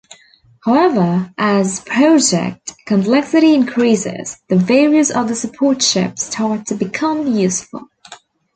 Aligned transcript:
However, 0.65 1.31
as 1.37 1.81
project 1.81 2.73
complexity 2.87 3.53
increases, 3.53 4.35
the 4.49 4.55
various 4.55 5.11
other 5.11 5.35
support 5.35 5.79
chips 5.81 6.23
start 6.25 6.65
to 6.65 6.73
become 6.73 7.31
useful. 7.35 7.87